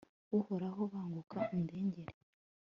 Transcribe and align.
uhoraho, 0.37 0.81
banguka, 0.91 1.37
undengere 1.55 2.13